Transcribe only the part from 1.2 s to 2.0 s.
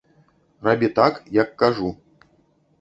як кажу.